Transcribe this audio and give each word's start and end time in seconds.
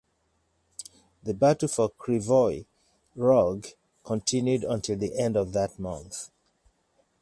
The 1.21 1.35
battle 1.35 1.67
for 1.67 1.91
Krivoi 1.91 2.65
Rog 3.15 3.67
continued 4.03 4.63
until 4.63 4.97
the 4.97 5.15
end 5.19 5.37
of 5.37 5.53
that 5.53 5.77
month. 5.77 6.31